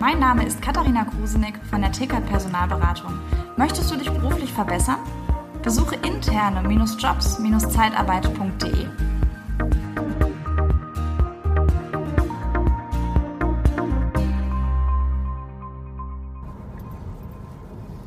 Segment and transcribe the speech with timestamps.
[0.00, 3.12] Mein Name ist Katharina Krusenick von der Tickert Personalberatung.
[3.58, 4.96] Möchtest du dich beruflich verbessern?
[5.62, 8.86] Besuche interne-jobs-zeitarbeit.de.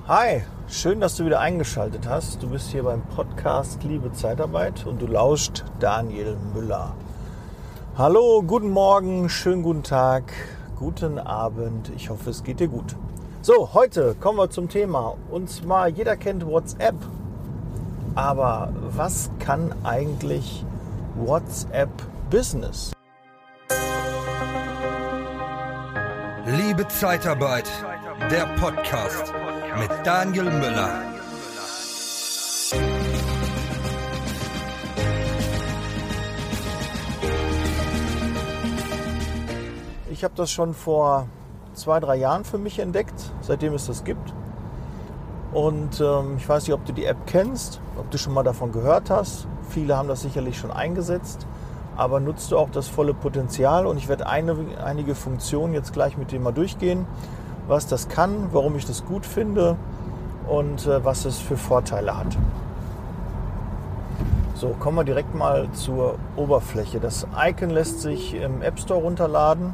[0.08, 2.42] Hi, schön, dass du wieder eingeschaltet hast.
[2.42, 6.96] Du bist hier beim Podcast Liebe Zeitarbeit und du lauscht Daniel Müller.
[7.96, 10.34] Hallo, guten Morgen, schönen guten Tag
[10.84, 11.94] guten Abend.
[11.96, 12.98] Ich hoffe, es geht dir gut.
[13.42, 15.16] So, heute kommen wir zum Thema.
[15.32, 16.96] Und zwar, jeder kennt WhatsApp.
[18.16, 20.66] Aber was kann eigentlich
[21.16, 21.90] WhatsApp
[22.30, 22.92] Business?
[26.46, 27.70] Liebe Zeitarbeit,
[28.30, 29.34] der Podcast
[29.80, 31.13] mit Daniel Müller.
[40.24, 41.28] Ich habe das schon vor
[41.74, 44.34] zwei, drei Jahren für mich entdeckt, seitdem es das gibt.
[45.52, 48.72] Und ähm, ich weiß nicht, ob du die App kennst, ob du schon mal davon
[48.72, 49.50] gehört hast.
[49.68, 51.46] Viele haben das sicherlich schon eingesetzt.
[51.98, 53.86] Aber nutzt du auch das volle Potenzial?
[53.86, 57.06] Und ich werde eine, einige Funktionen jetzt gleich mit dir mal durchgehen,
[57.68, 59.76] was das kann, warum ich das gut finde
[60.48, 62.38] und äh, was es für Vorteile hat.
[64.56, 67.02] So, kommen wir direkt mal zur Oberfläche.
[67.02, 69.74] Das Icon lässt sich im App Store runterladen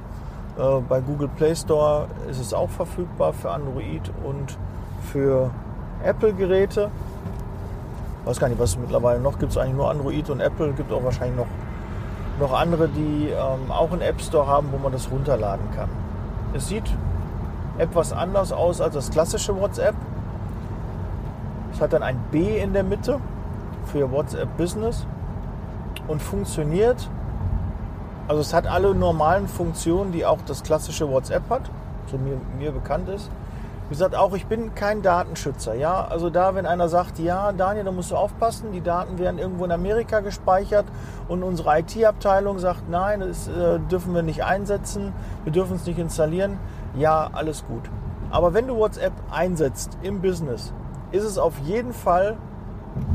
[0.59, 4.57] bei Google Play Store ist es auch verfügbar für Android und
[5.11, 5.51] für
[6.03, 6.91] Apple-Geräte.
[8.21, 9.53] Ich weiß gar nicht, was es mittlerweile noch gibt.
[9.53, 10.73] Es eigentlich nur Android und Apple.
[10.73, 11.47] Gibt auch wahrscheinlich noch,
[12.39, 15.89] noch andere, die ähm, auch einen App Store haben, wo man das runterladen kann.
[16.53, 16.83] Es sieht
[17.77, 19.95] etwas anders aus als das klassische WhatsApp.
[21.71, 23.19] Es hat dann ein B in der Mitte
[23.85, 25.05] für WhatsApp Business
[26.07, 27.09] und funktioniert
[28.29, 31.63] also es hat alle normalen Funktionen, die auch das klassische WhatsApp hat,
[32.11, 33.27] so mir, mir bekannt ist.
[33.87, 35.73] Wie gesagt, auch ich bin kein Datenschützer.
[35.73, 39.39] Ja, also da, wenn einer sagt, ja, Daniel, da musst du aufpassen, die Daten werden
[39.39, 40.85] irgendwo in Amerika gespeichert
[41.27, 45.11] und unsere IT-Abteilung sagt, nein, das äh, dürfen wir nicht einsetzen,
[45.43, 46.59] wir dürfen es nicht installieren.
[46.95, 47.89] Ja, alles gut.
[48.29, 50.71] Aber wenn du WhatsApp einsetzt im Business,
[51.11, 52.37] ist es auf jeden Fall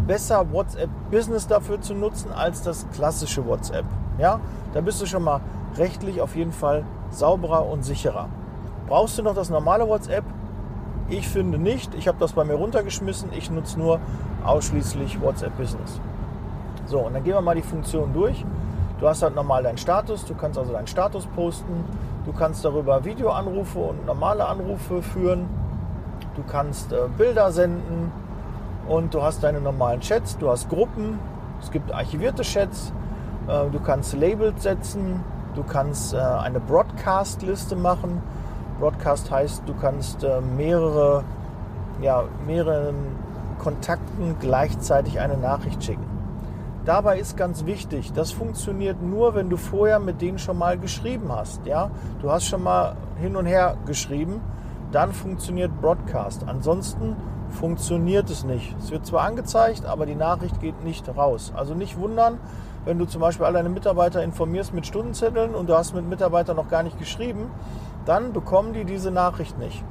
[0.09, 3.85] besser, WhatsApp Business dafür zu nutzen, als das klassische WhatsApp.
[4.19, 4.41] Ja,
[4.73, 5.41] da bist du schon mal
[5.77, 8.29] rechtlich auf jeden Fall sauberer und sicherer.
[8.87, 10.25] Brauchst du noch das normale WhatsApp?
[11.09, 11.95] Ich finde nicht.
[11.95, 13.31] Ich habe das bei mir runtergeschmissen.
[13.33, 14.01] Ich nutze nur
[14.45, 16.01] ausschließlich WhatsApp Business.
[16.87, 18.45] So, und dann gehen wir mal die Funktion durch.
[19.01, 20.25] Du hast halt normal deinen Status.
[20.25, 21.85] Du kannst also deinen Status posten.
[22.25, 25.47] Du kannst darüber Videoanrufe und normale Anrufe führen.
[26.37, 28.13] Du kannst äh, Bilder senden
[28.89, 30.39] und du hast deine normalen Chats.
[30.39, 31.19] Du hast Gruppen.
[31.61, 32.93] Es gibt archivierte Chats.
[33.49, 35.21] Äh, du kannst Labels setzen,
[35.55, 38.23] du kannst äh, eine Broadcast-Liste machen.
[38.81, 41.25] Broadcast heißt, du kannst äh, mehrere,
[42.01, 42.97] ja, mehreren
[43.59, 46.05] Kontakten gleichzeitig eine Nachricht schicken.
[46.85, 51.33] Dabei ist ganz wichtig, das funktioniert nur, wenn du vorher mit denen schon mal geschrieben
[51.33, 51.65] hast.
[51.65, 51.91] Ja?
[52.21, 54.43] Du hast schon mal hin und her geschrieben,
[54.93, 56.45] dann funktioniert Broadcast.
[56.47, 57.17] Ansonsten
[57.49, 58.77] funktioniert es nicht.
[58.79, 61.53] Es wird zwar angezeigt, aber die Nachricht geht nicht raus.
[61.57, 62.39] Also nicht wundern,
[62.85, 66.57] wenn du zum Beispiel alle deine Mitarbeiter informierst mit Stundenzetteln und du hast mit Mitarbeitern
[66.57, 67.51] noch gar nicht geschrieben,
[68.05, 69.83] dann bekommen die diese Nachricht nicht.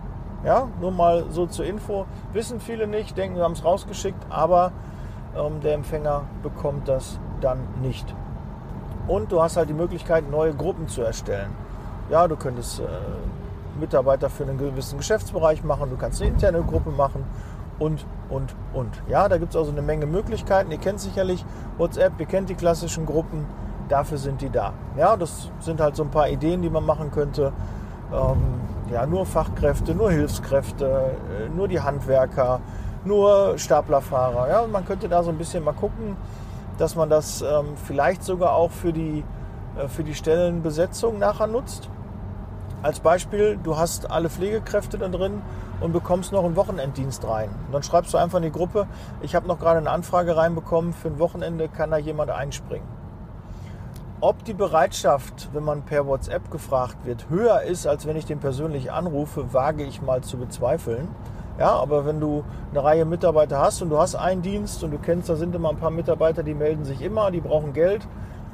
[0.45, 2.05] Ja, nur mal so zur Info.
[2.33, 4.73] Wissen viele nicht, denken, wir haben es rausgeschickt, aber
[5.35, 8.13] ähm, der Empfänger bekommt das dann nicht.
[9.07, 11.51] Und du hast halt die Möglichkeit, neue Gruppen zu erstellen.
[12.09, 12.83] Ja, du könntest äh,
[13.79, 17.25] Mitarbeiter für einen gewissen Geschäftsbereich machen, du kannst eine interne Gruppe machen
[17.83, 18.89] und, und, und.
[19.09, 20.71] Ja, da gibt es also eine Menge Möglichkeiten.
[20.71, 21.43] Ihr kennt sicherlich
[21.77, 23.45] WhatsApp, ihr kennt die klassischen Gruppen,
[23.89, 24.73] dafür sind die da.
[24.97, 27.51] Ja, das sind halt so ein paar Ideen, die man machen könnte.
[28.13, 32.61] Ähm, ja, nur Fachkräfte, nur Hilfskräfte, äh, nur die Handwerker,
[33.03, 34.49] nur Staplerfahrer.
[34.49, 36.15] Ja, man könnte da so ein bisschen mal gucken,
[36.77, 39.25] dass man das ähm, vielleicht sogar auch für die,
[39.77, 41.89] äh, für die Stellenbesetzung nachher nutzt.
[42.83, 45.41] Als Beispiel, du hast alle Pflegekräfte da drin
[45.79, 47.49] und bekommst noch einen Wochenenddienst rein.
[47.65, 48.87] Und dann schreibst du einfach in die Gruppe,
[49.21, 52.85] ich habe noch gerade eine Anfrage reinbekommen, für ein Wochenende kann da jemand einspringen.
[54.19, 58.39] Ob die Bereitschaft, wenn man per WhatsApp gefragt wird, höher ist, als wenn ich den
[58.39, 61.07] persönlich anrufe, wage ich mal zu bezweifeln.
[61.57, 64.97] Ja, aber wenn du eine Reihe Mitarbeiter hast und du hast einen Dienst und du
[64.97, 68.05] kennst, da sind immer ein paar Mitarbeiter, die melden sich immer, die brauchen Geld,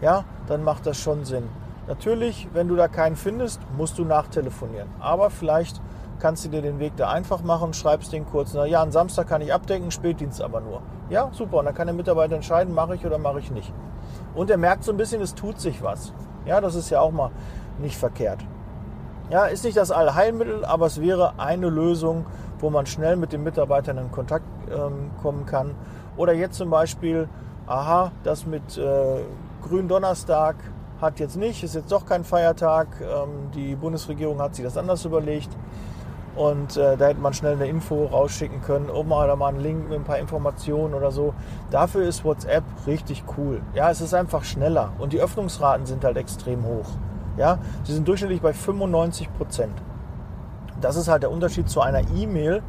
[0.01, 1.49] ja, dann macht das schon Sinn.
[1.89, 4.87] Natürlich, wenn du da keinen findest, musst du nachtelefonieren.
[4.99, 5.81] Aber vielleicht
[6.19, 9.27] kannst du dir den Weg da einfach machen, schreibst den kurz, na ja, am Samstag
[9.27, 10.83] kann ich abdecken, Spätdienst aber nur.
[11.09, 11.57] Ja, super.
[11.57, 13.73] Und dann kann der Mitarbeiter entscheiden, mache ich oder mache ich nicht.
[14.35, 16.13] Und er merkt so ein bisschen, es tut sich was.
[16.45, 17.31] Ja, das ist ja auch mal
[17.79, 18.45] nicht verkehrt.
[19.31, 22.27] Ja, ist nicht das Allheilmittel, aber es wäre eine Lösung,
[22.59, 25.73] wo man schnell mit den Mitarbeitern in Kontakt ähm, kommen kann.
[26.17, 27.27] Oder jetzt zum Beispiel,
[27.65, 29.21] aha, das mit äh,
[29.63, 30.55] Gründonnerstag
[31.01, 32.87] hat jetzt nicht, ist jetzt doch kein Feiertag.
[33.01, 35.49] Ähm, die Bundesregierung hat sich das anders überlegt.
[36.35, 39.89] Und äh, da hätte man schnell eine Info rausschicken können, oben oder mal einen Link
[39.89, 41.33] mit ein paar Informationen oder so.
[41.71, 43.61] Dafür ist WhatsApp richtig cool.
[43.73, 46.91] Ja, es ist einfach schneller und die Öffnungsraten sind halt extrem hoch.
[47.35, 49.73] Ja, sie sind durchschnittlich bei 95 Prozent.
[50.79, 52.61] Das ist halt der Unterschied zu einer E-Mail,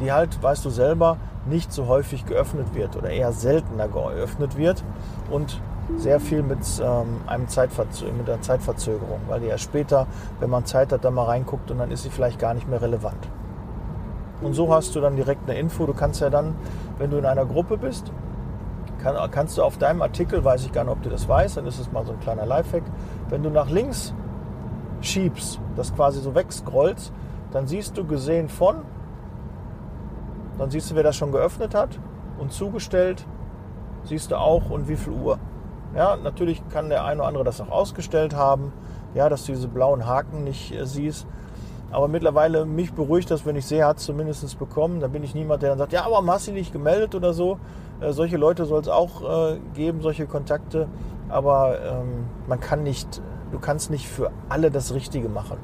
[0.00, 4.84] die halt, weißt du selber, nicht so häufig geöffnet wird oder eher seltener geöffnet wird
[5.30, 5.60] und
[5.96, 10.06] sehr viel mit, ähm, einem Zeitverzö mit einer Zeitverzögerung, weil die ja später,
[10.40, 12.82] wenn man Zeit hat, dann mal reinguckt und dann ist sie vielleicht gar nicht mehr
[12.82, 13.28] relevant.
[14.40, 15.86] Und so hast du dann direkt eine Info.
[15.86, 16.56] Du kannst ja dann,
[16.98, 18.12] wenn du in einer Gruppe bist,
[19.02, 21.66] kann, kannst du auf deinem Artikel, weiß ich gar nicht, ob du das weißt, dann
[21.66, 22.84] ist es mal so ein kleiner Lifehack,
[23.28, 24.14] wenn du nach links
[25.00, 27.12] schiebst, das quasi so wegscrollst,
[27.52, 28.76] dann siehst du gesehen von,
[30.58, 31.98] dann siehst du, wer das schon geöffnet hat
[32.38, 33.26] und zugestellt,
[34.04, 35.38] siehst du auch und wie viel Uhr.
[35.94, 38.72] Ja, natürlich kann der eine oder andere das auch ausgestellt haben,
[39.14, 41.26] ja, dass du diese blauen Haken nicht äh, siehst.
[41.90, 45.00] Aber mittlerweile mich beruhigt das, wenn ich sehe, hat es zumindest bekommen.
[45.00, 47.58] Da bin ich niemand, der dann sagt, ja, aber hast du nicht gemeldet oder so.
[48.00, 50.88] Äh, solche Leute soll es auch äh, geben, solche Kontakte.
[51.28, 55.58] Aber ähm, man kann nicht, du kannst nicht für alle das Richtige machen.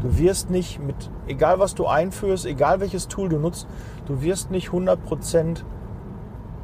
[0.00, 3.66] Du wirst nicht mit, egal was du einführst, egal welches Tool du nutzt,
[4.06, 5.64] du wirst nicht 100%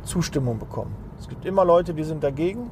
[0.05, 0.95] Zustimmung bekommen.
[1.19, 2.71] Es gibt immer Leute, die sind dagegen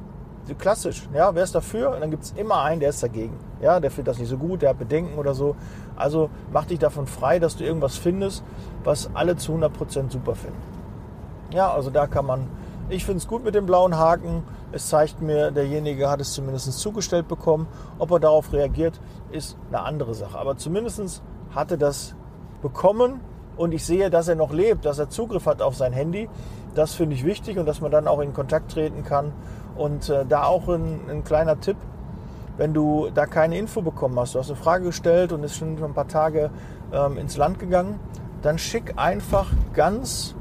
[0.57, 1.91] klassisch, ja, wer ist dafür?
[1.91, 3.37] Und dann gibt es immer einen, der ist dagegen.
[3.61, 5.55] Ja, der findet das nicht so gut, der hat Bedenken oder so.
[5.95, 8.43] Also mach dich davon frei, dass du irgendwas findest,
[8.83, 10.61] was alle zu 100% super finden.
[11.53, 12.47] Ja, also da kann man,
[12.89, 14.43] ich finde es gut mit dem blauen Haken.
[14.71, 17.67] Es zeigt mir, derjenige hat es zumindest zugestellt bekommen.
[17.99, 18.99] Ob er darauf reagiert,
[19.31, 20.37] ist eine andere Sache.
[20.37, 21.21] Aber zumindest
[21.53, 22.15] hat er das
[22.61, 23.19] bekommen
[23.57, 26.29] und ich sehe, dass er noch lebt, dass er Zugriff hat auf sein Handy.
[26.73, 29.33] Das finde ich wichtig und dass man dann auch in Kontakt treten kann
[29.75, 31.77] und äh, da auch ein, ein, kleiner Tipp,
[32.57, 35.81] wenn du da keine Info bekommen hast, du hast eine Frage gestellt und ist schon
[35.83, 36.49] ein paar Tage
[36.93, 37.99] ähm, ins Land gegangen,
[38.41, 40.35] dann schick einfach ganz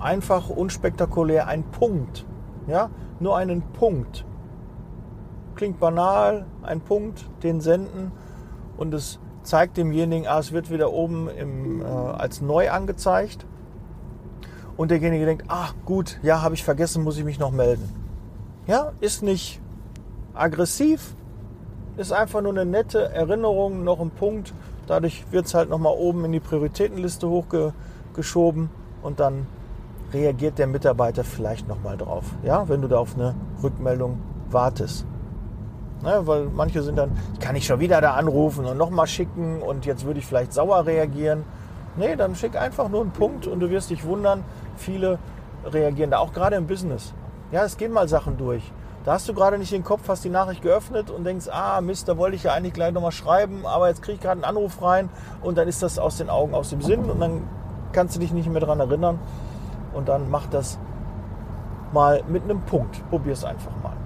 [0.00, 2.24] einfach unspektakulär einen Punkt.
[2.66, 4.24] Ja, nur einen Punkt.
[5.54, 8.12] Klingt banal, ein Punkt, den senden
[8.76, 13.46] und es zeigt demjenigen, ah, es wird wieder oben im, äh, als neu angezeigt
[14.78, 17.86] und derjenige denkt, ach gut, ja, habe ich vergessen, muss ich mich noch melden.
[18.66, 19.60] Ja, ist nicht
[20.34, 21.14] aggressiv,
[21.96, 24.54] ist einfach nur eine nette Erinnerung, noch ein Punkt.
[24.86, 28.70] Dadurch wird es halt nochmal oben in die Prioritätenliste hochgeschoben
[29.02, 29.46] und dann
[30.12, 32.24] reagiert der Mitarbeiter vielleicht nochmal drauf.
[32.44, 35.04] Ja, wenn du da auf eine Rückmeldung wartest.
[36.02, 39.60] Ne, weil manche sind dann, ich kann nicht schon wieder da anrufen und nochmal schicken
[39.60, 41.42] und jetzt würde ich vielleicht sauer reagieren.
[41.96, 44.44] Nee, dann schick einfach nur einen Punkt und du wirst dich wundern,
[44.78, 45.18] viele
[45.64, 47.12] reagieren da, auch gerade im Business.
[47.50, 48.62] Ja, es gehen mal Sachen durch.
[49.04, 52.08] Da hast du gerade nicht den Kopf, hast die Nachricht geöffnet und denkst, ah Mist,
[52.08, 54.82] da wollte ich ja eigentlich gleich nochmal schreiben, aber jetzt kriege ich gerade einen Anruf
[54.82, 55.08] rein
[55.40, 57.48] und dann ist das aus den Augen, aus dem Sinn und dann
[57.92, 59.18] kannst du dich nicht mehr daran erinnern
[59.94, 60.78] und dann mach das
[61.92, 63.08] mal mit einem Punkt.
[63.08, 63.96] Probier es einfach mal.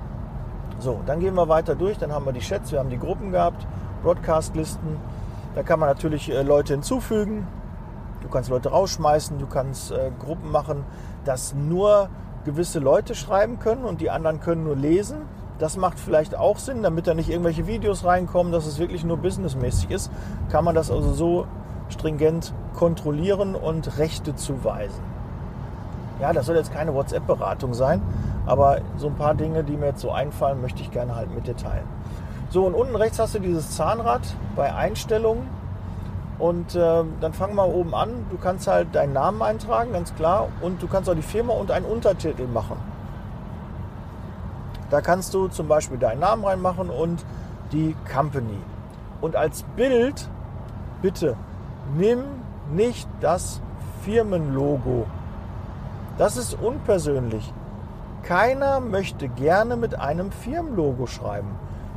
[0.79, 3.33] So, dann gehen wir weiter durch, dann haben wir die Chats, wir haben die Gruppen
[3.33, 3.67] gehabt,
[4.03, 4.99] Broadcast-Listen.
[5.55, 7.47] Da kann man natürlich äh, Leute hinzufügen,
[8.23, 10.85] Du kannst Leute rausschmeißen, du kannst äh, Gruppen machen,
[11.25, 12.09] dass nur
[12.45, 15.23] gewisse Leute schreiben können und die anderen können nur lesen.
[15.59, 19.19] Das macht vielleicht auch Sinn, damit da nicht irgendwelche Videos reinkommen, dass es wirklich nur
[19.19, 20.11] businessmäßig ist.
[20.51, 21.47] Kann man das also so
[21.89, 25.03] stringent kontrollieren und Rechte zuweisen.
[26.21, 28.03] Ja, das soll jetzt keine WhatsApp-Beratung sein,
[28.47, 31.47] aber so ein paar Dinge, die mir jetzt so einfallen, möchte ich gerne halt mit
[31.47, 31.87] dir teilen.
[32.51, 34.21] So, und unten rechts hast du dieses Zahnrad
[34.57, 35.47] bei Einstellungen
[36.43, 38.27] und äh, dann fangen wir oben an.
[38.29, 40.49] Du kannst halt deinen Namen eintragen, ganz klar.
[40.61, 42.79] Und du kannst auch die Firma und einen Untertitel machen.
[44.91, 47.25] Da kannst du zum Beispiel deinen Namen reinmachen und
[47.71, 48.59] die Company.
[49.21, 50.29] Und als Bild,
[51.01, 51.37] bitte,
[51.97, 52.25] nimm
[52.73, 53.63] nicht das
[54.05, 55.07] Firmenlogo.
[56.19, 57.55] Das ist unpersönlich.
[58.25, 61.51] Keiner möchte gerne mit einem Firmenlogo schreiben,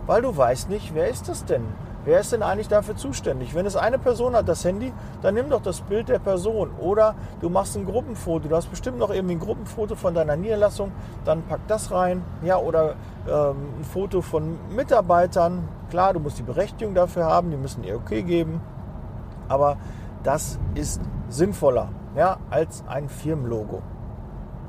[0.05, 1.65] weil du weißt nicht, wer ist das denn?
[2.05, 3.55] Wer ist denn eigentlich dafür zuständig?
[3.55, 4.93] Wenn es eine Person hat, das Handy,
[5.23, 6.69] dann nimm doch das Bild der Person.
[6.79, 8.47] Oder du machst ein Gruppenfoto.
[8.47, 10.91] Du hast bestimmt noch irgendwie ein Gruppenfoto von deiner Niederlassung,
[11.25, 12.23] dann pack das rein.
[12.43, 12.95] Ja, oder
[13.27, 15.67] ähm, ein Foto von Mitarbeitern.
[15.89, 18.61] Klar, du musst die Berechtigung dafür haben, die müssen ihr okay geben.
[19.47, 19.77] Aber
[20.23, 23.81] das ist sinnvoller ja, als ein Firmenlogo.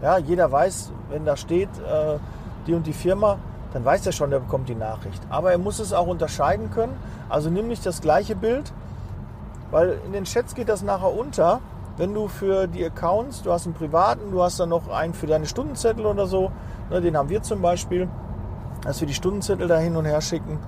[0.02, 2.18] Ja, jeder weiß, wenn da steht, äh,
[2.66, 3.38] die und die Firma,
[3.76, 5.22] dann weiß er schon, der bekommt die Nachricht.
[5.28, 6.96] Aber er muss es auch unterscheiden können.
[7.28, 8.72] Also nimm nicht das gleiche Bild,
[9.70, 11.60] weil in den Chats geht das nachher unter.
[11.98, 15.26] Wenn du für die Accounts, du hast einen privaten, du hast dann noch einen für
[15.26, 16.50] deine Stundenzettel oder so,
[16.88, 18.08] ne, den haben wir zum Beispiel,
[18.82, 20.58] dass wir die Stundenzettel da hin und her schicken,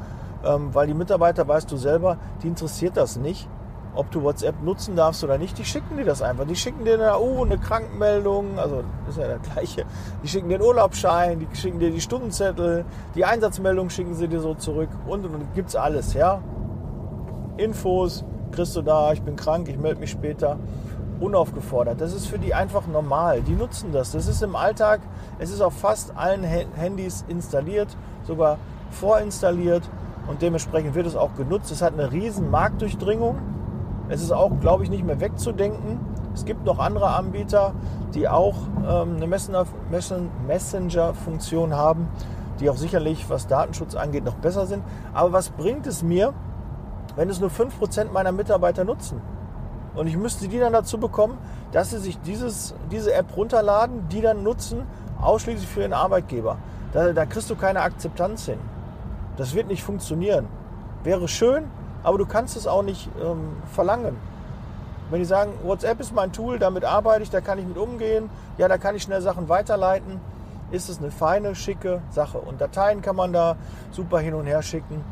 [0.45, 3.49] ähm, weil die Mitarbeiter, weißt du selber, die interessiert das nicht
[3.95, 6.47] ob du WhatsApp nutzen darfst oder nicht, die schicken dir das einfach.
[6.47, 9.85] Die schicken dir eine, oh, eine Krankenmeldung, also ist ja der gleiche.
[10.23, 14.41] Die schicken dir einen Urlaubsschein, die schicken dir die Stundenzettel, die Einsatzmeldung schicken sie dir
[14.41, 16.41] so zurück und, und, und gibt's alles, ja.
[17.57, 20.59] Infos kriegst du da, ich bin krank, ich melde mich später.
[21.21, 22.01] Unaufgefordert.
[22.01, 23.43] Das ist für die einfach normal.
[23.43, 24.13] Die nutzen das.
[24.13, 25.01] Das ist im Alltag,
[25.41, 27.89] es ist auf fast allen Handys installiert,
[28.25, 28.59] sogar
[28.93, 29.83] vorinstalliert
[30.29, 31.73] und dementsprechend wird es auch genutzt.
[31.73, 33.37] Es hat eine riesen Marktdurchdringung
[34.09, 36.01] es ist auch, glaube ich, nicht mehr wegzudenken.
[36.35, 37.73] Es gibt noch andere Anbieter,
[38.15, 38.55] die auch
[38.89, 42.09] ähm, eine Messenger-Funktion haben,
[42.61, 44.83] die auch sicherlich, was Datenschutz angeht, noch besser sind.
[45.13, 46.33] Aber was bringt es mir,
[47.17, 49.21] wenn es nur 5% meiner Mitarbeiter nutzen?
[49.95, 51.39] Und ich müsste die dann dazu bekommen,
[51.73, 54.83] dass sie sich dieses, diese App runterladen, die dann nutzen,
[55.21, 56.59] ausschließlich für ihren Arbeitgeber.
[56.93, 58.59] Da, da kriegst du keine Akzeptanz hin.
[59.37, 60.47] Das wird nicht funktionieren.
[61.03, 61.65] Wäre schön,
[62.09, 64.17] aber du kannst es auch nicht ähm, verlangen.
[65.11, 68.31] Wenn die sagen, WhatsApp ist mein Tool, damit arbeite ich, da kann ich mit umgehen,
[68.57, 70.19] ja, da kann ich schnell Sachen weiterleiten,
[70.71, 72.39] ist es eine feine, schicke Sache.
[72.39, 73.57] Und Dateien kann man da
[73.91, 75.05] super hin und her schicken.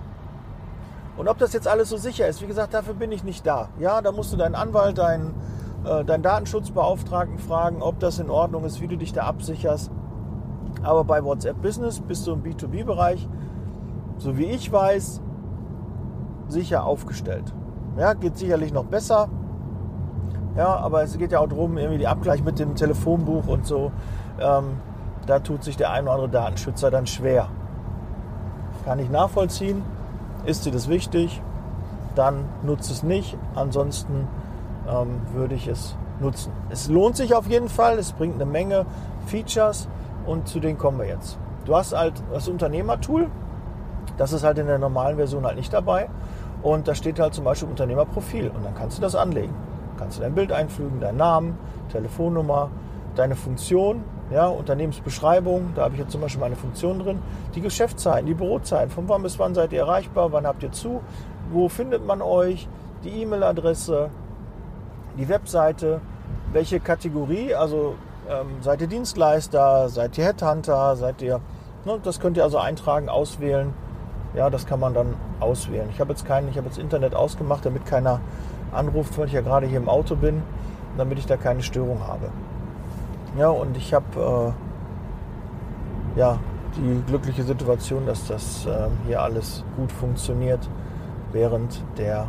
[1.18, 3.68] Und ob das jetzt alles so sicher ist, wie gesagt, dafür bin ich nicht da.
[3.78, 5.34] Ja, da musst du deinen Anwalt, deinen,
[5.84, 9.90] äh, deinen Datenschutzbeauftragten fragen, ob das in Ordnung ist, wie du dich da absicherst.
[10.82, 13.28] Aber bei WhatsApp Business bist du im B2B-Bereich,
[14.16, 15.20] so wie ich weiß,
[16.48, 17.52] sicher aufgestellt.
[17.96, 19.28] Ja, geht sicherlich noch besser.
[20.56, 23.92] Ja, aber es geht ja auch darum, irgendwie der Abgleich mit dem Telefonbuch und so.
[24.40, 24.80] Ähm,
[25.26, 27.48] da tut sich der ein oder andere Datenschützer dann schwer.
[28.84, 29.82] Kann ich nachvollziehen.
[30.44, 31.42] Ist dir das wichtig?
[32.14, 33.36] Dann nutze es nicht.
[33.54, 34.28] Ansonsten
[34.88, 36.52] ähm, würde ich es nutzen.
[36.70, 37.98] Es lohnt sich auf jeden Fall.
[37.98, 38.86] Es bringt eine Menge
[39.26, 39.88] Features
[40.24, 41.38] und zu denen kommen wir jetzt.
[41.64, 43.28] Du hast halt das Unternehmertool.
[44.16, 46.08] Das ist halt in der normalen Version halt nicht dabei.
[46.66, 48.48] Und da steht halt zum Beispiel Unternehmerprofil.
[48.48, 49.54] Und dann kannst du das anlegen.
[49.98, 51.56] Kannst du dein Bild einfügen, deinen Namen,
[51.92, 52.70] Telefonnummer,
[53.14, 57.20] deine Funktion, ja, Unternehmensbeschreibung, da habe ich jetzt zum Beispiel meine Funktion drin,
[57.54, 61.02] die Geschäftszeiten, die Bürozeiten, von wann bis wann seid ihr erreichbar, wann habt ihr zu,
[61.52, 62.68] wo findet man euch,
[63.04, 64.10] die E-Mail-Adresse,
[65.16, 66.00] die Webseite,
[66.52, 67.94] welche Kategorie, also
[68.28, 71.40] ähm, seid ihr Dienstleister, seid ihr Headhunter, seid ihr,
[71.84, 73.72] ne, das könnt ihr also eintragen, auswählen
[74.34, 75.88] ja, das kann man dann auswählen.
[75.92, 78.20] Ich habe jetzt keinen, ich habe jetzt Internet ausgemacht, damit keiner
[78.72, 80.42] anruft, weil ich ja gerade hier im Auto bin,
[80.96, 82.30] damit ich da keine Störung habe.
[83.38, 84.54] Ja, und ich habe
[86.16, 86.38] äh, ja
[86.76, 90.68] die glückliche Situation, dass das äh, hier alles gut funktioniert
[91.32, 92.28] während der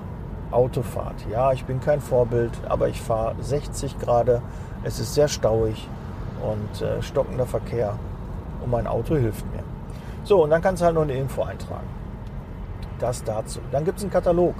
[0.51, 1.25] Autofahrt.
[1.30, 4.42] Ja, ich bin kein Vorbild, aber ich fahre 60 gerade.
[4.84, 5.88] Es ist sehr stauig
[6.42, 7.98] und äh, stockender Verkehr
[8.63, 9.63] und mein Auto hilft mir.
[10.27, 11.88] So, und dann kannst du halt noch eine Info eintragen.
[13.00, 13.62] Das dazu.
[13.72, 14.55] Dann gibt es einen Katalog.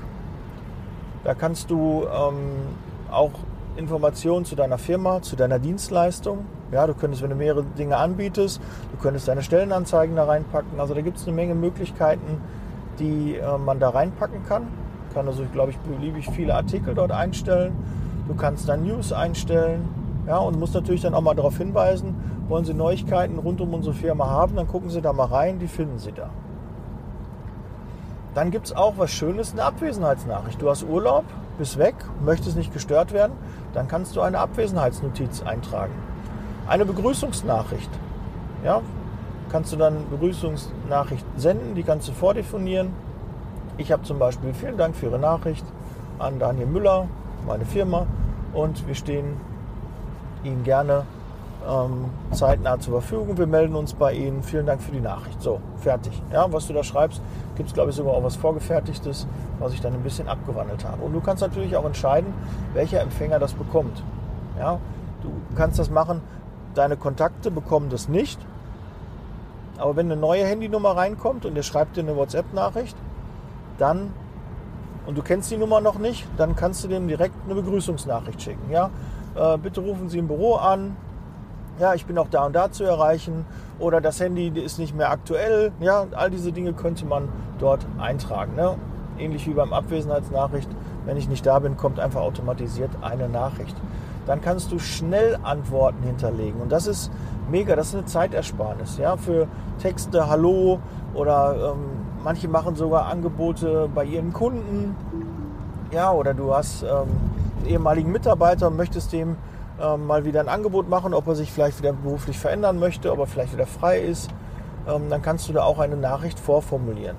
[1.25, 2.69] Da kannst du ähm,
[3.12, 3.31] auch
[3.75, 6.45] Informationen zu deiner Firma, zu deiner Dienstleistung.
[6.71, 8.62] Ja, du könntest, wenn du mehrere Dinge anbietest,
[8.93, 10.79] du könntest deine Stellenanzeigen da reinpacken.
[10.79, 12.41] Also da gibt es eine Menge Möglichkeiten,
[12.97, 14.67] die äh, man da reinpacken kann.
[15.13, 17.75] Kann also, glaube ich, beliebig viele Artikel dort einstellen.
[18.29, 19.89] Du kannst dann News einstellen.
[20.27, 22.13] Ja, und musst natürlich dann auch mal darauf hinweisen,
[22.50, 25.67] wollen Sie Neuigkeiten rund um unsere Firma haben, dann gucken Sie da mal rein, die
[25.67, 26.29] finden Sie da.
[28.34, 30.62] Dann gibt es auch was Schönes, eine Abwesenheitsnachricht.
[30.62, 31.24] Du hast Urlaub,
[31.57, 33.34] bist weg, möchtest nicht gestört werden,
[33.74, 35.93] dann kannst du eine Abwesenheitsnotiz eintragen.
[36.67, 37.89] Eine Begrüßungsnachricht.
[38.65, 38.81] Ja,
[39.50, 42.91] kannst du dann Begrüßungsnachricht senden, die kannst du vordefinieren.
[43.77, 45.65] Ich habe zum Beispiel vielen Dank für Ihre Nachricht
[46.19, 47.07] an Daniel Müller,
[47.46, 48.05] meine Firma,
[48.53, 49.38] und wir stehen
[50.47, 51.03] Ihnen gerne
[51.67, 53.37] ähm, zeitnah zur Verfügung.
[53.37, 54.43] Wir melden uns bei Ihnen.
[54.43, 55.41] Vielen Dank für die Nachricht.
[55.41, 56.21] So, fertig.
[56.31, 57.21] Ja, was du da schreibst,
[57.55, 59.27] gibt es, glaube ich, sogar auch was Vorgefertigtes,
[59.59, 61.03] was ich dann ein bisschen abgewandelt habe.
[61.03, 62.33] Und du kannst natürlich auch entscheiden,
[62.73, 64.03] welcher Empfänger das bekommt.
[64.57, 64.79] Ja,
[65.21, 66.21] du kannst das machen.
[66.73, 68.39] Deine Kontakte bekommen das nicht.
[69.77, 72.95] Aber wenn eine neue Handynummer reinkommt und der schreibt dir eine WhatsApp-Nachricht,
[73.77, 74.11] dann
[75.05, 78.69] und du kennst die Nummer noch nicht, dann kannst du dem direkt eine Begrüßungsnachricht schicken.
[78.69, 78.89] Ja,
[79.38, 80.96] äh, bitte rufen Sie im Büro an,
[81.79, 83.46] ja, ich bin auch da und da zu erreichen
[83.79, 85.72] oder das Handy ist nicht mehr aktuell.
[85.79, 87.29] Ja, all diese Dinge könnte man
[87.60, 88.56] dort eintragen.
[88.56, 88.75] Ne?
[89.20, 90.70] Ähnlich wie beim Abwesenheitsnachricht.
[91.06, 93.75] Wenn ich nicht da bin, kommt einfach automatisiert eine Nachricht.
[94.25, 96.60] dann kannst du schnell Antworten hinterlegen.
[96.60, 97.12] Und das ist
[97.50, 98.98] mega, das ist eine Zeitersparnis.
[98.98, 99.48] Ja, für
[99.79, 100.79] Texte, Hallo
[101.13, 101.86] oder ähm,
[102.24, 104.96] manche machen sogar Angebote bei ihren Kunden.
[105.91, 107.08] Ja, oder du hast ähm,
[107.65, 109.37] ehemaligen Mitarbeiter und möchtest dem
[109.81, 113.19] ähm, mal wieder ein Angebot machen, ob er sich vielleicht wieder beruflich verändern möchte, ob
[113.19, 114.29] er vielleicht wieder frei ist.
[114.87, 117.17] Ähm, dann kannst du da auch eine Nachricht vorformulieren.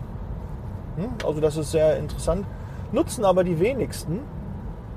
[0.96, 1.10] Hm?
[1.24, 2.46] Also das ist sehr interessant.
[2.92, 4.20] Nutzen aber die wenigsten.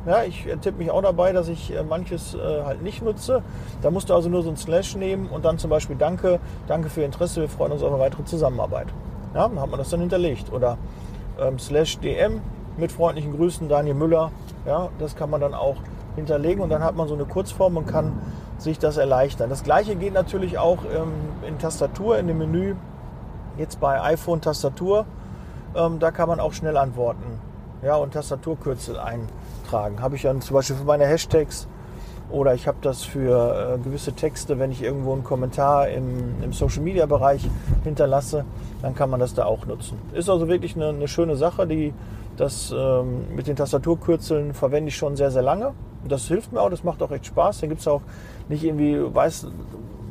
[0.08, 3.44] Ja, ich tippe mich auch dabei, dass ich äh, manches äh, halt nicht nutze.
[3.84, 6.90] Da musst du also nur so ein Slash nehmen und dann zum Beispiel Danke, danke
[6.90, 8.88] für Ihr Interesse, wir freuen uns auf eine weitere Zusammenarbeit.
[9.36, 10.52] Ja, dann hat man das dann hinterlegt.
[10.52, 10.78] Oder
[11.40, 12.42] ähm, Slash DM
[12.78, 14.32] mit freundlichen Grüßen Daniel Müller.
[14.66, 15.78] Ja, das kann man dann auch
[16.16, 18.14] hinterlegen und dann hat man so eine Kurzform und kann
[18.58, 19.50] sich das erleichtern.
[19.50, 21.12] Das gleiche geht natürlich auch ähm,
[21.48, 22.76] in Tastatur, in dem Menü.
[23.58, 25.06] Jetzt bei iPhone Tastatur,
[25.76, 27.40] ähm, da kann man auch schnell antworten.
[27.82, 30.02] Ja, und Tastaturkürzel eintragen.
[30.02, 31.68] Habe ich dann zum Beispiel für meine Hashtags
[32.30, 36.54] oder ich habe das für äh, gewisse Texte, wenn ich irgendwo einen Kommentar im, im,
[36.54, 37.50] Social Media Bereich
[37.84, 38.46] hinterlasse,
[38.82, 39.98] dann kann man das da auch nutzen.
[40.14, 41.68] Ist also wirklich eine, eine schöne Sache.
[41.68, 41.94] Die,
[42.38, 45.74] das ähm, mit den Tastaturkürzeln verwende ich schon sehr, sehr lange.
[46.08, 47.62] Das hilft mir auch, das macht auch echt Spaß.
[47.62, 48.02] Dann gibt es auch
[48.50, 49.48] nicht irgendwie, weiß,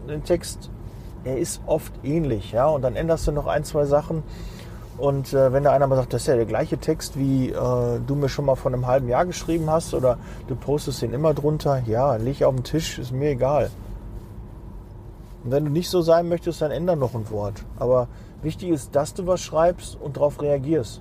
[0.08, 0.70] den Text,
[1.24, 4.22] er ist oft ähnlich, ja, und dann änderst du noch ein, zwei Sachen.
[4.96, 7.54] Und äh, wenn da einer mal sagt, das ist ja der gleiche Text, wie äh,
[8.06, 11.32] du mir schon mal vor einem halben Jahr geschrieben hast, oder du postest den immer
[11.32, 13.70] drunter, ja, leg auf den Tisch, ist mir egal.
[15.42, 17.64] Und wenn du nicht so sein möchtest, dann änder noch ein Wort.
[17.78, 18.08] Aber
[18.42, 21.00] wichtig ist, dass du was schreibst und darauf reagierst.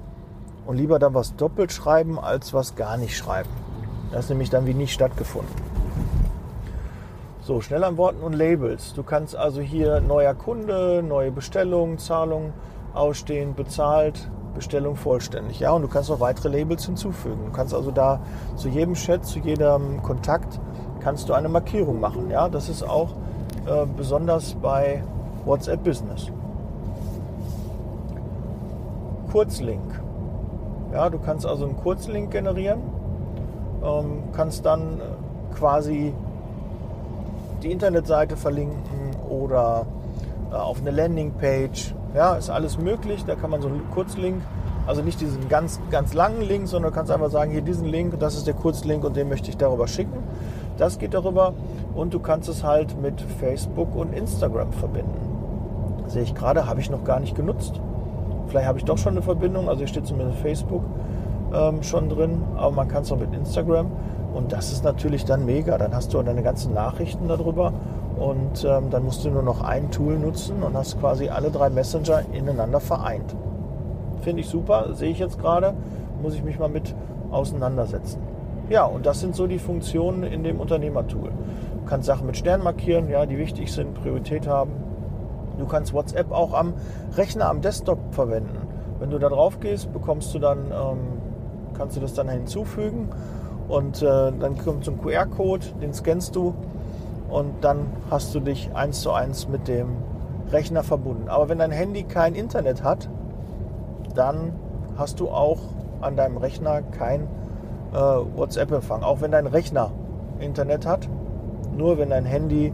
[0.66, 3.50] Und lieber dann was doppelt schreiben, als was gar nicht schreiben.
[4.12, 5.54] Das ist nämlich dann wie nicht stattgefunden.
[7.42, 8.94] So, Schnellantworten und Labels.
[8.94, 12.54] Du kannst also hier neuer Kunde, neue Bestellung, Zahlung
[12.94, 15.60] ausstehen, bezahlt, Bestellung vollständig.
[15.60, 17.46] Ja, und du kannst auch weitere Labels hinzufügen.
[17.46, 18.20] Du kannst also da
[18.56, 20.60] zu jedem Chat, zu jedem Kontakt
[21.00, 22.30] kannst du eine Markierung machen.
[22.30, 23.13] Ja, das ist auch
[23.66, 25.04] äh, besonders bei
[25.46, 26.28] WhatsApp Business.
[29.32, 30.01] Kurzlink.
[30.91, 32.81] Ja, du kannst also einen Kurzlink generieren
[33.84, 36.13] ähm, kannst dann äh, quasi
[37.63, 39.86] die Internetseite verlinken oder
[40.52, 41.93] äh, auf eine Landingpage.
[42.15, 43.23] Ja, ist alles möglich.
[43.25, 44.41] Da kann man so einen Kurzlink,
[44.88, 48.19] also nicht diesen ganz, ganz langen Link, sondern du kannst einfach sagen, hier diesen Link,
[48.19, 50.23] das ist der Kurzlink und den möchte ich darüber schicken.
[50.78, 51.54] Das geht darüber
[51.93, 56.08] und du kannst es halt mit Facebook und Instagram verbinden.
[56.08, 57.80] Sehe ich gerade, habe ich noch gar nicht genutzt.
[58.49, 60.83] Vielleicht habe ich doch schon eine Verbindung, also hier steht zumindest Facebook
[61.53, 63.91] ähm, schon drin, aber man kann es auch mit Instagram.
[64.33, 65.77] Und das ist natürlich dann mega.
[65.77, 67.73] Dann hast du deine ganzen Nachrichten darüber
[68.17, 71.69] und ähm, dann musst du nur noch ein Tool nutzen und hast quasi alle drei
[71.69, 73.35] Messenger ineinander vereint.
[74.21, 75.73] Finde ich super, sehe ich jetzt gerade,
[76.21, 76.93] muss ich mich mal mit
[77.31, 78.19] auseinandersetzen.
[78.69, 81.29] Ja, und das sind so die Funktionen in dem Unternehmertool.
[81.29, 84.71] Du kannst Sachen mit Stern markieren, ja, die wichtig sind, Priorität haben.
[85.60, 86.74] Du kannst WhatsApp auch am
[87.15, 88.58] Rechner, am Desktop verwenden.
[89.00, 91.00] Wenn du da drauf gehst, bekommst du dann ähm,
[91.78, 93.10] kannst du das dann hinzufügen
[93.67, 96.54] und äh, dann kommt so ein QR-Code, den scannst du
[97.30, 99.98] und dann hast du dich eins zu eins mit dem
[100.52, 101.30] Rechner verbunden.
[101.30, 103.10] Aber wenn dein Handy kein Internet hat,
[104.15, 104.54] dann
[104.98, 105.60] hast du auch
[106.02, 107.28] an deinem Rechner kein
[107.93, 109.04] äh, WhatsApp-Empfang.
[109.04, 109.91] Auch wenn dein Rechner
[110.39, 111.08] Internet hat,
[111.78, 112.74] nur wenn dein Handy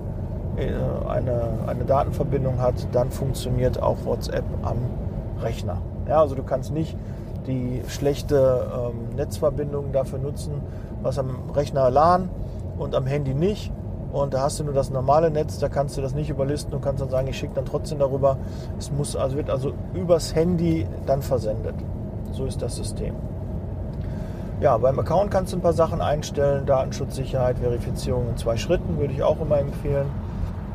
[0.58, 4.78] eine, eine Datenverbindung hat, dann funktioniert auch WhatsApp am
[5.42, 5.82] Rechner.
[6.08, 6.98] Ja, also du kannst nicht
[7.48, 10.62] die schlechte ähm, Netzverbindung dafür nutzen,
[11.02, 12.30] was am Rechner LAN
[12.78, 13.72] und am Handy nicht.
[14.12, 16.82] Und da hast du nur das normale Netz, da kannst du das nicht überlisten und
[16.82, 18.38] kannst dann sagen, ich schicke dann trotzdem darüber.
[18.80, 21.76] Es muss, also wird also übers Handy dann versendet.
[22.32, 23.14] So ist das System.
[24.62, 29.14] Ja, beim Account kannst du ein paar Sachen einstellen, Datenschutzsicherheit, Verifizierung in zwei Schritten würde
[29.14, 30.08] ich auch immer empfehlen.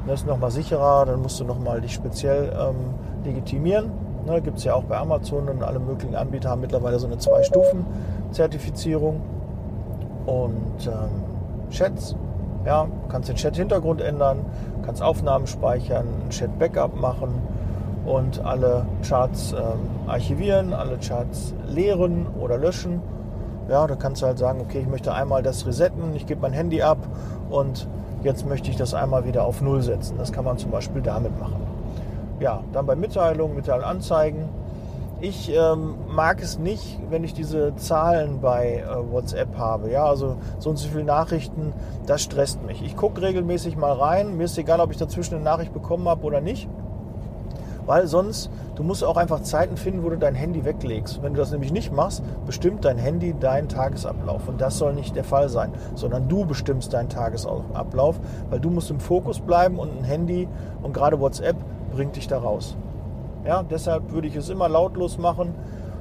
[0.07, 3.91] Das ist nochmal sicherer, dann musst du nochmal dich speziell ähm, legitimieren
[4.27, 7.17] Ne, Gibt es ja auch bei Amazon und alle möglichen Anbieter haben mittlerweile so eine
[7.19, 9.23] Zwei-Stufen-Zertifizierung.
[10.27, 12.15] Und ähm, Chats,
[12.67, 14.45] ja, kannst den Chat-Hintergrund ändern,
[14.85, 17.41] kannst Aufnahmen speichern, ein Chat-Backup machen
[18.05, 19.61] und alle Charts ähm,
[20.07, 23.01] archivieren, alle Charts leeren oder löschen.
[23.71, 26.53] Ja, da kannst du halt sagen, okay, ich möchte einmal das resetten, ich gebe mein
[26.53, 26.99] Handy ab
[27.49, 27.89] und
[28.23, 30.17] jetzt möchte ich das einmal wieder auf Null setzen.
[30.19, 31.71] Das kann man zum Beispiel damit machen
[32.41, 34.49] ja, dann bei Mitteilungen, Mitteilanzeigen.
[35.21, 39.91] Ich ähm, mag es nicht, wenn ich diese Zahlen bei äh, WhatsApp habe.
[39.91, 41.75] Ja, also so und so viele Nachrichten,
[42.07, 42.83] das stresst mich.
[42.83, 44.39] Ich gucke regelmäßig mal rein.
[44.39, 46.69] Mir ist egal, ob ich dazwischen eine Nachricht bekommen habe oder nicht.
[47.91, 51.25] Weil sonst, du musst auch einfach Zeiten finden, wo du dein Handy weglegst.
[51.25, 54.47] Wenn du das nämlich nicht machst, bestimmt dein Handy deinen Tagesablauf.
[54.47, 58.93] Und das soll nicht der Fall sein, sondern du bestimmst deinen Tagesablauf, weil du musst
[58.93, 60.47] im Fokus bleiben und ein Handy
[60.85, 61.57] und gerade WhatsApp
[61.93, 62.77] bringt dich da raus.
[63.45, 65.53] Ja, deshalb würde ich es immer lautlos machen.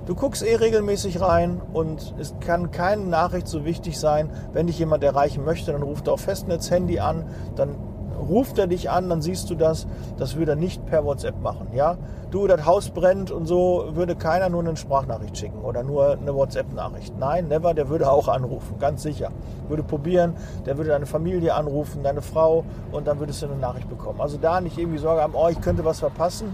[0.06, 4.30] Du guckst eh regelmäßig rein und es kann keine Nachricht so wichtig sein.
[4.54, 7.26] Wenn dich jemand erreichen möchte, dann ruft er auf Festnetz-Handy an,
[7.56, 7.78] dann
[8.20, 9.88] ruft er dich an, dann siehst du das.
[10.18, 11.70] Das würde er nicht per WhatsApp machen.
[11.74, 11.98] Ja?
[12.32, 16.36] Du, das Haus brennt und so, würde keiner nur eine Sprachnachricht schicken oder nur eine
[16.36, 17.18] WhatsApp-Nachricht.
[17.18, 19.32] Nein, never, der würde auch anrufen, ganz sicher.
[19.68, 23.90] Würde probieren, der würde deine Familie anrufen, deine Frau und dann würdest du eine Nachricht
[23.90, 24.22] bekommen.
[24.22, 26.54] Also da nicht irgendwie Sorge haben, oh, ich könnte was verpassen.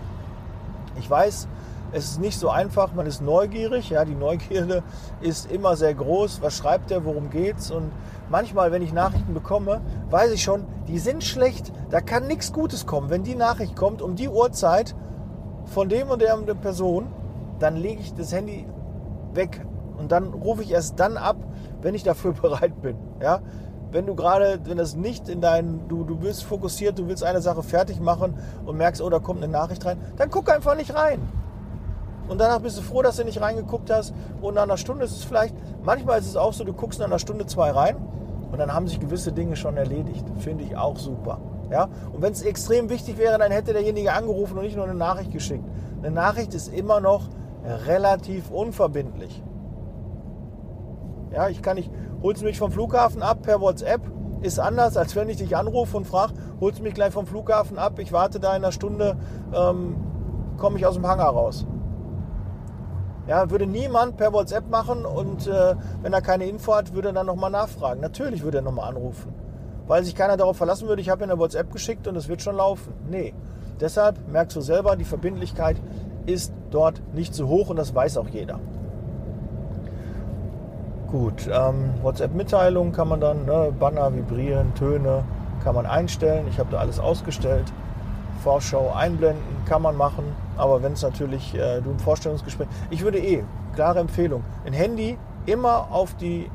[0.97, 1.49] Ich weiß,
[1.95, 4.83] es ist nicht so einfach, man ist neugierig, ja, die Neugierde
[5.21, 6.41] ist immer sehr groß.
[6.41, 7.71] Was schreibt er, worum geht's?
[7.71, 7.89] Und
[8.29, 9.79] manchmal, wenn ich Nachrichten bekomme,
[10.09, 13.09] weiß ich schon, die sind schlecht, da kann nichts Gutes kommen.
[13.09, 14.93] Wenn die Nachricht kommt um die Uhrzeit
[15.63, 17.07] von dem und der, Person,
[17.59, 18.67] dann lege ich das Handy
[19.33, 19.65] weg
[19.97, 21.37] und dann rufe ich erst dann ab,
[21.81, 22.97] wenn ich dafür bereit bin.
[23.21, 23.39] Ja?
[23.91, 27.41] Wenn du gerade, wenn das nicht in deinen, du, du bist fokussiert, du willst eine
[27.41, 28.33] Sache fertig machen
[28.65, 31.21] und merkst, oh, da kommt eine Nachricht rein, dann guck einfach nicht rein.
[32.27, 34.13] Und danach bist du froh, dass du nicht reingeguckt hast.
[34.41, 37.07] Und nach einer Stunde ist es vielleicht, manchmal ist es auch so, du guckst nach
[37.07, 37.97] einer Stunde, zwei rein
[38.51, 40.25] und dann haben sich gewisse Dinge schon erledigt.
[40.39, 41.39] Finde ich auch super.
[41.69, 41.89] Ja?
[42.13, 45.31] Und wenn es extrem wichtig wäre, dann hätte derjenige angerufen und nicht nur eine Nachricht
[45.31, 45.63] geschickt.
[45.99, 47.29] Eine Nachricht ist immer noch
[47.85, 49.43] relativ unverbindlich.
[51.31, 54.01] Ja, ich kann nicht, holst du mich vom Flughafen ab per WhatsApp,
[54.41, 57.77] ist anders, als wenn ich dich anrufe und frage, holst du mich gleich vom Flughafen
[57.77, 59.17] ab, ich warte da in einer Stunde,
[59.53, 59.95] ähm,
[60.57, 61.65] komme ich aus dem Hangar raus.
[63.27, 67.13] Ja, würde niemand per WhatsApp machen und äh, wenn er keine Info hat, würde er
[67.13, 68.01] dann nochmal nachfragen.
[68.01, 69.33] Natürlich würde er nochmal anrufen.
[69.87, 72.41] Weil sich keiner darauf verlassen würde, ich habe ihm eine WhatsApp geschickt und es wird
[72.41, 72.93] schon laufen.
[73.09, 73.33] Nee.
[73.79, 75.77] Deshalb merkst du selber, die Verbindlichkeit
[76.25, 78.59] ist dort nicht so hoch und das weiß auch jeder.
[81.07, 85.23] Gut, ähm, WhatsApp-Mitteilungen kann man dann, ne, Banner, Vibrieren, Töne,
[85.63, 86.45] kann man einstellen.
[86.49, 87.71] Ich habe da alles ausgestellt.
[88.45, 90.23] Vorschau einblenden kann man machen,
[90.55, 95.17] aber wenn es natürlich äh, du im Vorstellungsgespräch, ich würde eh klare Empfehlung, ein Handy
[95.47, 96.51] immer auf die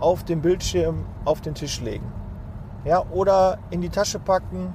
[0.00, 2.10] auf dem Bildschirm auf den Tisch legen,
[2.86, 4.72] ja oder in die Tasche packen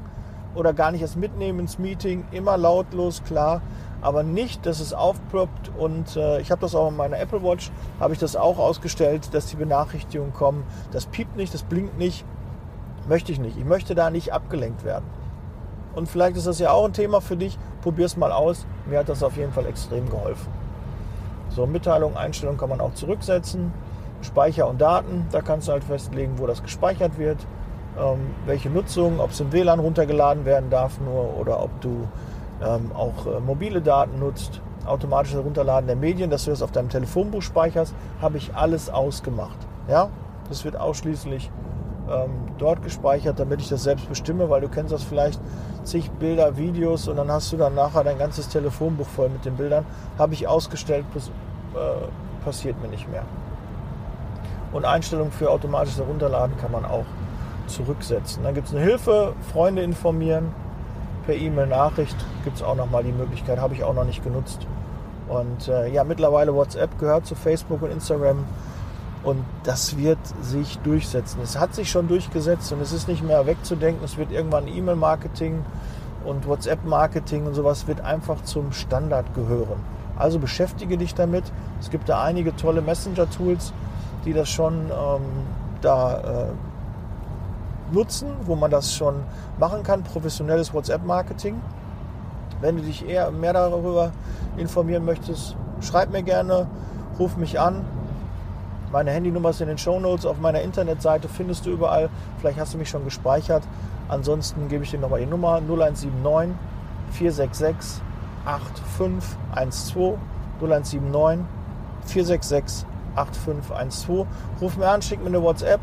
[0.53, 3.63] oder gar nicht erst mitnehmen ins Meeting, immer lautlos klar,
[4.01, 7.71] aber nicht, dass es aufploppt und äh, ich habe das auch in meiner Apple Watch,
[7.99, 12.23] habe ich das auch ausgestellt, dass die Benachrichtigungen kommen, das piept nicht, das blinkt nicht,
[13.09, 15.05] möchte ich nicht, ich möchte da nicht abgelenkt werden.
[15.95, 17.57] Und vielleicht ist das ja auch ein Thema für dich.
[17.81, 18.65] Probier es mal aus.
[18.85, 20.51] Mir hat das auf jeden Fall extrem geholfen.
[21.49, 23.71] So, Mitteilung, Einstellung kann man auch zurücksetzen.
[24.21, 27.37] Speicher und Daten, da kannst du halt festlegen, wo das gespeichert wird,
[27.97, 32.07] ähm, welche Nutzung, ob es im WLAN runtergeladen werden darf nur oder ob du
[32.63, 34.61] ähm, auch äh, mobile Daten nutzt.
[34.85, 39.57] Automatisches Runterladen der Medien, dass du das auf deinem Telefonbuch speicherst, habe ich alles ausgemacht.
[39.87, 40.09] Ja,
[40.49, 41.49] das wird ausschließlich
[42.09, 45.39] ähm, dort gespeichert, damit ich das selbst bestimme, weil du kennst das vielleicht,
[45.83, 49.55] zig Bilder, Videos und dann hast du dann nachher dein ganzes Telefonbuch voll mit den
[49.55, 49.85] Bildern.
[50.17, 53.23] Habe ich ausgestellt, äh, passiert mir nicht mehr.
[54.71, 57.05] Und Einstellungen für automatisches Herunterladen kann man auch
[57.67, 58.43] zurücksetzen.
[58.43, 60.53] Dann gibt es eine Hilfe, Freunde informieren,
[61.25, 64.67] per E-Mail Nachricht gibt es auch nochmal die Möglichkeit, habe ich auch noch nicht genutzt.
[65.27, 68.43] Und äh, ja, mittlerweile WhatsApp gehört zu Facebook und Instagram
[69.25, 71.39] und das wird sich durchsetzen.
[71.43, 74.05] Es hat sich schon durchgesetzt und es ist nicht mehr wegzudenken.
[74.05, 75.65] Es wird irgendwann E-Mail-Marketing
[76.23, 79.79] und WhatsApp-Marketing und sowas wird einfach zum Standard gehören.
[80.15, 81.43] Also beschäftige dich damit.
[81.79, 83.73] Es gibt da einige tolle Messenger-Tools,
[84.25, 85.21] die das schon ähm,
[85.81, 89.23] da äh, nutzen, wo man das schon
[89.59, 90.03] machen kann.
[90.03, 91.59] Professionelles WhatsApp-Marketing.
[92.61, 94.11] Wenn du dich eher mehr darüber
[94.55, 96.67] informieren möchtest, schreib mir gerne,
[97.17, 97.85] ruf mich an.
[98.95, 102.09] Meine Handynummer ist in den Show Notes auf meiner Internetseite, findest du überall.
[102.39, 103.61] Vielleicht hast du mich schon gespeichert.
[104.07, 106.55] Ansonsten gebe ich dir nochmal die Nummer 0179
[107.11, 108.01] 466
[108.45, 110.17] 8512
[110.61, 111.45] 0179
[112.05, 114.27] 466 8512.
[114.61, 115.81] Ruf mir an, schick mir eine WhatsApp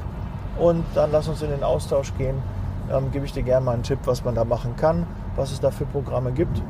[0.58, 2.42] und dann lass uns in den Austausch gehen.
[2.90, 5.60] Ähm, gebe ich dir gerne mal einen Tipp, was man da machen kann, was es
[5.60, 6.62] da für Programme gibt.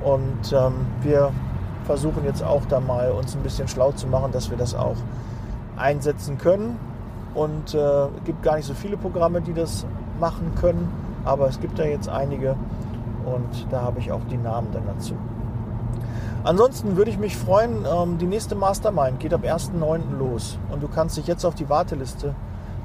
[0.00, 1.32] Und ähm, wir
[1.82, 4.94] versuchen jetzt auch da mal uns ein bisschen schlau zu machen, dass wir das auch
[5.76, 6.78] einsetzen können.
[7.34, 9.86] Und äh, gibt gar nicht so viele Programme, die das
[10.20, 10.92] machen können,
[11.24, 12.56] aber es gibt da jetzt einige
[13.24, 15.14] und da habe ich auch die Namen dann dazu.
[16.44, 20.18] Ansonsten würde ich mich freuen, ähm, die nächste Mastermind geht ab 1.9.
[20.18, 22.34] los und du kannst dich jetzt auf die Warteliste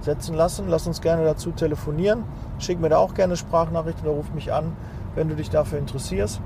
[0.01, 0.67] setzen lassen.
[0.67, 2.23] Lass uns gerne dazu telefonieren.
[2.59, 4.73] Schick mir da auch gerne Sprachnachrichten oder ruf mich an,
[5.15, 6.39] wenn du dich dafür interessierst.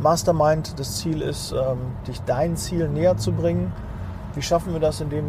[0.00, 3.72] Mastermind, das Ziel ist, ähm, dich dein Ziel näher zu bringen.
[4.34, 5.24] Wie schaffen wir das, indem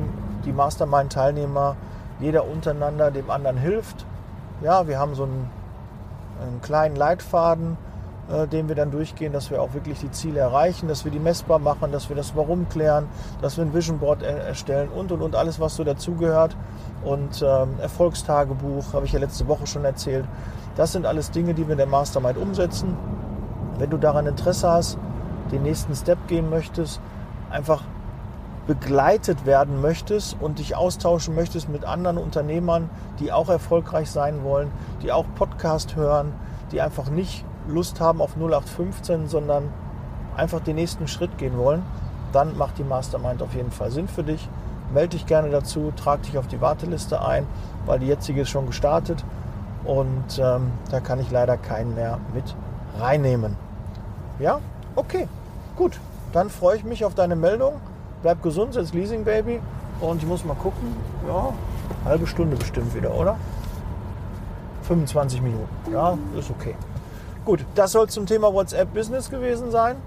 [0.46, 1.76] die Mastermind-Teilnehmer
[2.20, 4.06] jeder untereinander dem anderen hilft?
[4.62, 5.50] Ja, wir haben so einen,
[6.42, 7.78] einen kleinen Leitfaden,
[8.30, 11.20] äh, den wir dann durchgehen, dass wir auch wirklich die Ziele erreichen, dass wir die
[11.20, 13.08] messbar machen, dass wir das Warum klären,
[13.42, 16.56] dass wir ein Vision Board er erstellen und und und alles, was so dazugehört.
[17.04, 20.26] Und ähm, Erfolgstagebuch, habe ich ja letzte Woche schon erzählt.
[20.76, 22.98] Das sind alles Dinge, die wir in der Mastermind umsetzen.
[23.78, 24.98] Wenn du daran Interesse hast,
[25.52, 27.00] den nächsten Step gehen möchtest,
[27.52, 27.84] einfach
[28.68, 34.72] begleitet werden möchtest und dich austauschen möchtest mit anderen Unternehmern, die auch erfolgreich sein wollen,
[35.04, 36.34] die auch Podcast hören,
[36.72, 39.70] die einfach nicht Lust haben auf 0815, sondern
[40.36, 41.84] einfach den nächsten Schritt gehen wollen,
[42.34, 44.48] dann macht die Mastermind auf jeden Fall Sinn für dich.
[44.94, 47.48] Melde dich gerne dazu, trag dich auf die Warteliste ein,
[47.86, 49.24] weil die jetzige ist schon gestartet
[49.84, 52.56] und ähm, da kann ich leider keinen mehr mit
[53.00, 53.56] reinnehmen.
[54.40, 54.60] Ja,
[54.96, 55.28] okay,
[55.76, 56.00] gut.
[56.34, 57.76] Dann freue ich mich auf deine Meldung.
[58.26, 59.62] Bleib gesund, setz Leasing Baby
[60.02, 60.96] und ich muss mal gucken.
[61.28, 61.54] Ja,
[62.06, 63.38] halbe Stunde bestimmt wieder, oder?
[64.82, 65.68] 25 Minuten.
[65.94, 66.74] Ja, ist okay.
[67.46, 69.98] Gut, das soll zum Thema WhatsApp Business gewesen sein.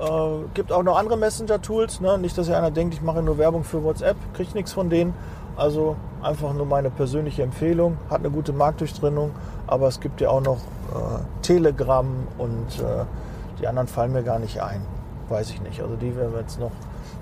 [0.00, 2.00] Äh, gibt auch noch andere Messenger-Tools.
[2.00, 2.18] Ne?
[2.18, 5.14] Nicht, dass ja einer denkt, ich mache nur Werbung für WhatsApp, kriegt nichts von denen.
[5.54, 7.98] Also einfach nur meine persönliche Empfehlung.
[8.10, 9.30] Hat eine gute Marktdurchdringung,
[9.68, 13.04] aber es gibt ja auch noch äh, Telegram und äh,
[13.60, 14.82] die anderen fallen mir gar nicht ein.
[15.28, 15.80] Weiß ich nicht.
[15.80, 16.72] Also die werden wir jetzt noch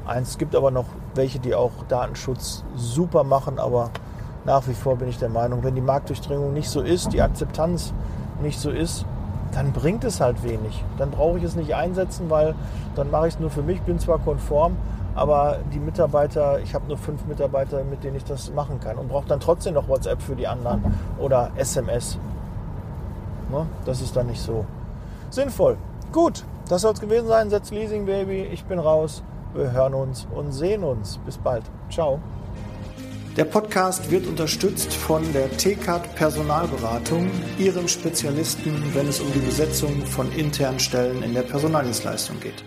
[0.07, 0.31] eins.
[0.31, 3.91] Es gibt aber noch welche, die auch Datenschutz super machen, aber
[4.45, 7.93] nach wie vor bin ich der Meinung, wenn die Marktdurchdringung nicht so ist, die Akzeptanz
[8.43, 9.07] nicht so ist,
[9.53, 10.85] dann bringt es halt wenig.
[10.99, 12.55] Dann brauche ich es nicht einsetzen, weil
[12.97, 14.77] dann mache ich es nur für mich, bin zwar konform,
[15.15, 19.09] aber die Mitarbeiter, ich habe nur fünf Mitarbeiter, mit denen ich das machen kann und
[19.09, 20.83] brauche dann trotzdem noch WhatsApp für die anderen
[21.19, 22.19] oder SMS.
[23.51, 23.67] Ne?
[23.85, 24.65] Das ist dann nicht so
[25.31, 25.77] sinnvoll.
[26.12, 27.51] Gut, das soll es gewesen sein.
[27.51, 29.22] Setz Leasing Baby, ich bin raus.
[29.55, 31.18] Wir hören uns und sehen uns.
[31.25, 31.64] Bis bald.
[31.90, 32.20] Ciao.
[33.37, 40.05] Der Podcast wird unterstützt von der TCAT Personalberatung, ihrem Spezialisten, wenn es um die Besetzung
[40.05, 42.62] von internen Stellen in der Personaldienstleistung geht.